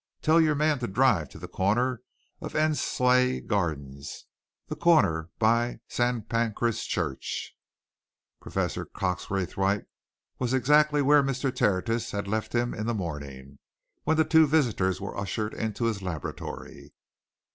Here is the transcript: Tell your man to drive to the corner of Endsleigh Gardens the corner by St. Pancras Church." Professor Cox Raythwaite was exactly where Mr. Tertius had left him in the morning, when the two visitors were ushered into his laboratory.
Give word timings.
Tell 0.23 0.41
your 0.41 0.55
man 0.55 0.79
to 0.79 0.87
drive 0.87 1.29
to 1.29 1.37
the 1.37 1.47
corner 1.47 2.01
of 2.41 2.55
Endsleigh 2.55 3.39
Gardens 3.39 4.25
the 4.65 4.75
corner 4.75 5.29
by 5.37 5.79
St. 5.89 6.27
Pancras 6.27 6.85
Church." 6.87 7.55
Professor 8.39 8.83
Cox 8.83 9.29
Raythwaite 9.29 9.85
was 10.39 10.55
exactly 10.55 11.03
where 11.03 11.21
Mr. 11.21 11.55
Tertius 11.55 12.09
had 12.13 12.27
left 12.27 12.53
him 12.55 12.73
in 12.73 12.87
the 12.87 12.95
morning, 12.95 13.59
when 14.03 14.17
the 14.17 14.25
two 14.25 14.47
visitors 14.47 14.99
were 14.99 15.15
ushered 15.15 15.53
into 15.53 15.83
his 15.85 16.01
laboratory. 16.01 16.93